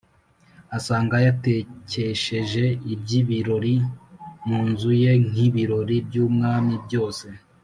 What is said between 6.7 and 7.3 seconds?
byose